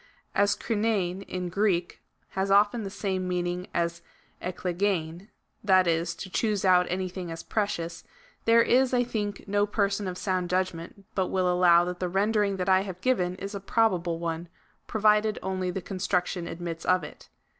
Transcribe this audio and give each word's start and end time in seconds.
As 0.33 0.55
Kpiveiv, 0.57 1.21
in 1.27 1.49
Greek, 1.49 2.01
has 2.29 2.49
often 2.49 2.81
the 2.83 2.89
same 2.89 3.27
meaning 3.27 3.67
as 3.71 4.01
cKkejeLv, 4.41 5.27
that 5.63 5.85
is 5.85 6.15
to 6.15 6.27
choose 6.27 6.65
out 6.65 6.87
anything 6.89 7.29
as 7.29 7.43
precious,^ 7.43 8.03
there 8.45 8.63
is, 8.63 8.95
I 8.95 9.03
think, 9.03 9.43
no 9.47 9.67
person 9.67 10.07
of 10.07 10.17
sound 10.17 10.49
judgment 10.49 11.05
but 11.13 11.27
will 11.27 11.47
allow 11.47 11.85
that 11.85 11.99
the 11.99 12.09
rendering 12.09 12.55
that 12.57 12.67
I 12.67 12.81
have 12.81 12.99
given 13.01 13.35
is 13.35 13.53
a 13.53 13.59
probable 13.59 14.17
one, 14.17 14.47
provided 14.87 15.37
only 15.43 15.69
the 15.69 15.81
construction 15.83 16.47
admits 16.47 16.83
of 16.83 17.03
it. 17.03 17.29